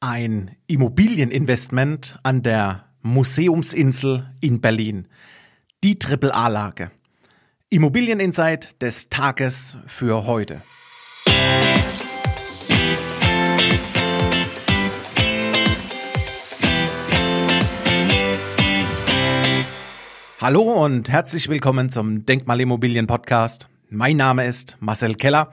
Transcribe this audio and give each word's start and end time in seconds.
ein 0.00 0.56
Immobilieninvestment 0.68 2.20
an 2.22 2.42
der 2.42 2.84
Museumsinsel 3.02 4.30
in 4.40 4.60
Berlin. 4.60 5.08
Die 5.82 5.98
Triple-A-Lage. 5.98 6.92
Immobilieninsight 7.70 8.80
des 8.80 9.08
Tages 9.08 9.78
für 9.86 10.24
heute. 10.26 10.62
Hallo 20.40 20.84
und 20.84 21.08
herzlich 21.08 21.48
willkommen 21.48 21.90
zum 21.90 22.24
Denkmalimmobilien 22.24 23.08
Podcast. 23.08 23.68
Mein 23.90 24.16
Name 24.16 24.46
ist 24.46 24.76
Marcel 24.78 25.16
Keller 25.16 25.52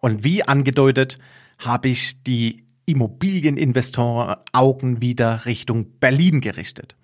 und 0.00 0.24
wie 0.24 0.42
angedeutet 0.42 1.18
habe 1.58 1.88
ich 1.88 2.22
die 2.22 2.67
Immobilieninvestoren 2.88 4.36
Augen 4.52 5.00
wieder 5.00 5.44
Richtung 5.44 5.98
Berlin 6.00 6.40
gerichtet. 6.40 6.96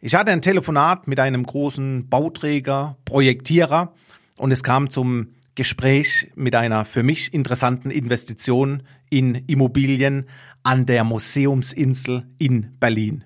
Ich 0.00 0.14
hatte 0.14 0.30
ein 0.30 0.42
Telefonat 0.42 1.08
mit 1.08 1.18
einem 1.18 1.44
großen 1.44 2.08
Bauträger, 2.08 2.96
Projektierer 3.04 3.94
und 4.36 4.52
es 4.52 4.62
kam 4.62 4.90
zum 4.90 5.34
Gespräch 5.56 6.30
mit 6.36 6.54
einer 6.54 6.84
für 6.84 7.02
mich 7.02 7.34
interessanten 7.34 7.90
Investition 7.90 8.84
in 9.10 9.34
Immobilien 9.34 10.28
an 10.62 10.86
der 10.86 11.02
Museumsinsel 11.02 12.28
in 12.38 12.76
Berlin. 12.78 13.24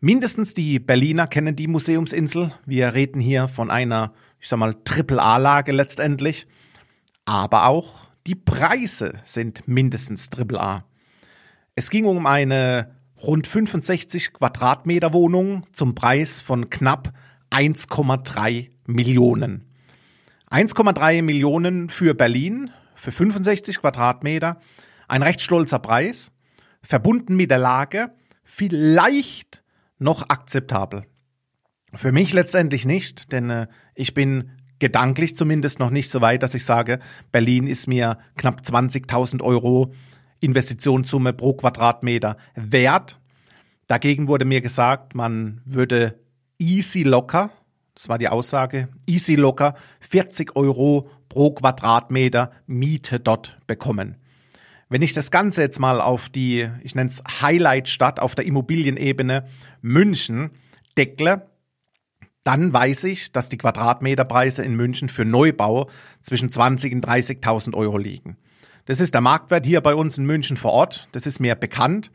Mindestens 0.00 0.54
die 0.54 0.78
Berliner 0.78 1.26
kennen 1.26 1.56
die 1.56 1.68
Museumsinsel. 1.68 2.52
Wir 2.64 2.94
reden 2.94 3.20
hier 3.20 3.48
von 3.48 3.70
einer, 3.70 4.14
ich 4.40 4.48
sag 4.48 4.58
mal, 4.58 4.74
Triple-A-Lage 4.84 5.72
letztendlich. 5.72 6.46
Aber 7.26 7.66
auch 7.66 8.08
die 8.26 8.34
Preise 8.34 9.14
sind 9.24 9.68
mindestens 9.68 10.30
AAA. 10.30 10.84
Es 11.78 11.90
ging 11.90 12.06
um 12.06 12.26
eine 12.26 12.96
rund 13.22 13.46
65 13.46 14.32
Quadratmeter 14.32 15.12
Wohnung 15.12 15.66
zum 15.72 15.94
Preis 15.94 16.40
von 16.40 16.70
knapp 16.70 17.12
1,3 17.50 18.70
Millionen. 18.86 19.70
1,3 20.50 21.20
Millionen 21.20 21.90
für 21.90 22.14
Berlin, 22.14 22.70
für 22.94 23.12
65 23.12 23.82
Quadratmeter. 23.82 24.58
Ein 25.06 25.22
recht 25.22 25.42
stolzer 25.42 25.78
Preis, 25.78 26.32
verbunden 26.80 27.36
mit 27.36 27.50
der 27.50 27.58
Lage, 27.58 28.10
vielleicht 28.42 29.62
noch 29.98 30.30
akzeptabel. 30.30 31.04
Für 31.92 32.10
mich 32.10 32.32
letztendlich 32.32 32.86
nicht, 32.86 33.32
denn 33.32 33.50
äh, 33.50 33.66
ich 33.94 34.14
bin 34.14 34.50
gedanklich 34.78 35.36
zumindest 35.36 35.78
noch 35.78 35.90
nicht 35.90 36.10
so 36.10 36.22
weit, 36.22 36.42
dass 36.42 36.54
ich 36.54 36.64
sage, 36.64 37.00
Berlin 37.32 37.66
ist 37.66 37.86
mir 37.86 38.16
knapp 38.36 38.62
20.000 38.62 39.42
Euro 39.42 39.92
Investitionssumme 40.40 41.32
pro 41.32 41.54
Quadratmeter 41.54 42.36
wert. 42.54 43.18
Dagegen 43.86 44.28
wurde 44.28 44.44
mir 44.44 44.60
gesagt, 44.60 45.14
man 45.14 45.60
würde 45.64 46.18
easy 46.58 47.02
locker, 47.02 47.50
das 47.94 48.08
war 48.08 48.18
die 48.18 48.28
Aussage, 48.28 48.88
easy 49.06 49.34
locker 49.34 49.74
40 50.00 50.56
Euro 50.56 51.08
pro 51.28 51.52
Quadratmeter 51.52 52.50
Miete 52.66 53.20
dort 53.20 53.56
bekommen. 53.66 54.16
Wenn 54.88 55.02
ich 55.02 55.14
das 55.14 55.30
Ganze 55.30 55.62
jetzt 55.62 55.80
mal 55.80 56.00
auf 56.00 56.28
die, 56.28 56.68
ich 56.82 56.94
nenne 56.94 57.08
es 57.08 57.22
Highlight-Stadt 57.40 58.20
auf 58.20 58.34
der 58.34 58.46
Immobilienebene 58.46 59.46
München 59.82 60.50
deckle, 60.96 61.50
dann 62.44 62.72
weiß 62.72 63.04
ich, 63.04 63.32
dass 63.32 63.48
die 63.48 63.58
Quadratmeterpreise 63.58 64.62
in 64.62 64.76
München 64.76 65.08
für 65.08 65.24
Neubau 65.24 65.90
zwischen 66.22 66.50
20 66.50 66.94
und 66.94 67.04
30.000 67.04 67.74
Euro 67.74 67.98
liegen. 67.98 68.36
Das 68.86 69.00
ist 69.00 69.14
der 69.14 69.20
Marktwert 69.20 69.66
hier 69.66 69.80
bei 69.80 69.94
uns 69.94 70.16
in 70.16 70.26
München 70.26 70.56
vor 70.56 70.72
Ort. 70.72 71.08
Das 71.12 71.26
ist 71.26 71.40
mir 71.40 71.56
bekannt. 71.56 72.10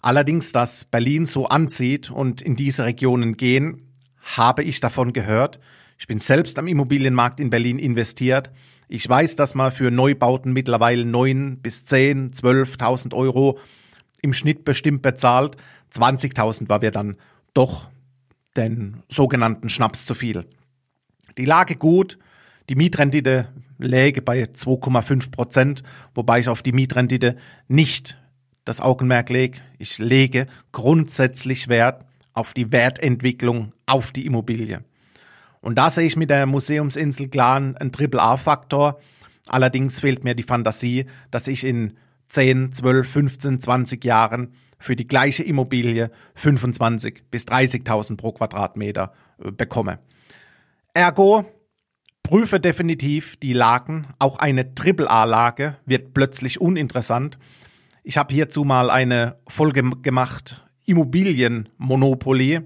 Allerdings, 0.00 0.52
dass 0.52 0.84
Berlin 0.84 1.26
so 1.26 1.46
anzieht 1.46 2.10
und 2.10 2.40
in 2.40 2.56
diese 2.56 2.84
Regionen 2.84 3.36
gehen, 3.36 3.92
habe 4.20 4.62
ich 4.62 4.80
davon 4.80 5.12
gehört. 5.12 5.58
Ich 5.98 6.06
bin 6.06 6.20
selbst 6.20 6.58
am 6.58 6.68
Immobilienmarkt 6.68 7.40
in 7.40 7.50
Berlin 7.50 7.78
investiert. 7.78 8.50
Ich 8.88 9.08
weiß, 9.08 9.36
dass 9.36 9.54
man 9.54 9.72
für 9.72 9.90
Neubauten 9.90 10.52
mittlerweile 10.52 11.04
9 11.04 11.58
bis 11.58 11.86
10, 11.86 12.32
12.000 12.32 13.14
Euro 13.14 13.58
im 14.20 14.32
Schnitt 14.32 14.64
bestimmt 14.64 15.02
bezahlt. 15.02 15.56
20.000 15.92 16.68
war 16.68 16.82
wir 16.82 16.92
dann 16.92 17.16
doch 17.52 17.88
den 18.56 19.02
sogenannten 19.08 19.68
Schnaps 19.68 20.06
zu 20.06 20.14
viel. 20.14 20.46
Die 21.36 21.46
Lage 21.46 21.74
gut, 21.74 22.18
die 22.68 22.76
Mietrendite 22.76 23.48
läge 23.82 24.22
bei 24.22 24.44
2,5 24.44 25.30
Prozent, 25.30 25.82
wobei 26.14 26.40
ich 26.40 26.48
auf 26.48 26.62
die 26.62 26.72
Mietrendite 26.72 27.36
nicht 27.68 28.18
das 28.64 28.80
Augenmerk 28.80 29.30
lege. 29.30 29.58
Ich 29.78 29.98
lege 29.98 30.46
grundsätzlich 30.70 31.68
Wert 31.68 32.06
auf 32.32 32.54
die 32.54 32.72
Wertentwicklung 32.72 33.72
auf 33.86 34.12
die 34.12 34.26
Immobilie. 34.26 34.84
Und 35.60 35.76
da 35.76 35.90
sehe 35.90 36.06
ich 36.06 36.16
mit 36.16 36.30
der 36.30 36.46
Museumsinsel 36.46 37.28
klar 37.28 37.56
einen 37.56 37.92
Triple-A-Faktor. 37.92 39.00
Allerdings 39.46 40.00
fehlt 40.00 40.24
mir 40.24 40.34
die 40.34 40.42
Fantasie, 40.42 41.06
dass 41.30 41.46
ich 41.46 41.64
in 41.64 41.96
10, 42.28 42.72
12, 42.72 43.08
15, 43.08 43.60
20 43.60 44.04
Jahren 44.04 44.54
für 44.78 44.96
die 44.96 45.06
gleiche 45.06 45.42
Immobilie 45.42 46.10
25 46.34 47.24
bis 47.30 47.46
30.000 47.46 48.16
pro 48.16 48.32
Quadratmeter 48.32 49.12
äh, 49.38 49.52
bekomme. 49.52 50.00
Ergo 50.94 51.44
prüfe 52.22 52.60
definitiv 52.60 53.36
die 53.36 53.52
Lagen. 53.52 54.06
Auch 54.18 54.38
eine 54.38 54.74
Triple-A-Lage 54.74 55.76
wird 55.86 56.14
plötzlich 56.14 56.60
uninteressant. 56.60 57.38
Ich 58.04 58.16
habe 58.16 58.34
hierzu 58.34 58.64
mal 58.64 58.90
eine 58.90 59.36
Folge 59.48 59.82
gemacht, 60.02 60.64
Immobilienmonopoly. 60.86 62.60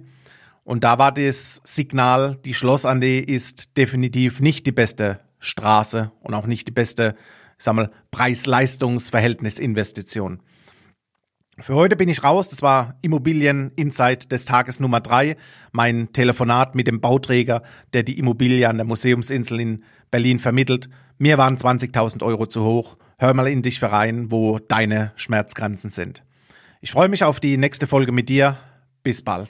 Und 0.65 0.85
da 0.85 0.99
war 0.99 1.13
das 1.13 1.61
Signal, 1.65 2.39
die 2.45 2.55
Schlossallee 2.55 3.21
ist 3.21 3.77
definitiv 3.77 4.41
nicht 4.41 4.67
die 4.67 4.73
beste 4.73 5.21
Straße 5.39 6.11
und 6.21 6.35
auch 6.35 6.47
nicht 6.47 6.67
die 6.67 6.73
beste, 6.73 7.15
ich 7.59 7.65
sag 7.65 7.75
mal, 7.75 7.91
Preis-Leistungs-Verhältnis-Investition. 8.11 10.41
Für 11.59 11.75
heute 11.75 11.97
bin 11.97 12.11
ich 12.11 12.23
raus. 12.23 12.51
Das 12.51 12.61
war 12.61 12.97
Immobilien 13.01 13.73
Insight 13.77 14.31
des 14.31 14.45
Tages 14.45 14.79
Nummer 14.79 15.01
drei. 15.01 15.39
Mein 15.73 16.13
Telefonat 16.13 16.75
mit 16.75 16.87
dem 16.87 17.01
Bauträger, 17.01 17.63
der 17.95 18.03
die 18.03 18.19
Immobilie 18.19 18.69
an 18.69 18.77
der 18.77 18.85
Museumsinsel 18.85 19.61
in 19.61 19.85
Berlin 20.11 20.39
vermittelt. 20.39 20.91
Mir 21.17 21.39
waren 21.39 21.57
20.000 21.57 22.23
Euro 22.23 22.47
zu 22.47 22.63
hoch. 22.63 22.99
Hör 23.19 23.33
mal 23.33 23.49
in 23.49 23.63
dich 23.63 23.83
rein, 23.83 24.31
wo 24.31 24.59
deine 24.59 25.13
Schmerzgrenzen 25.17 25.89
sind. 25.89 26.23
Ich 26.83 26.91
freue 26.91 27.09
mich 27.09 27.25
auf 27.25 27.41
die 27.41 27.57
nächste 27.57 27.87
Folge 27.87 28.13
mit 28.13 28.29
dir. 28.29 28.59
Bis 29.03 29.23
bald. 29.23 29.49